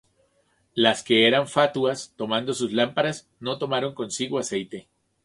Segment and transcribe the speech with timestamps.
[0.73, 4.89] Las que eran fatuas, tomando sus lámparas, no tomaron consigo aceite;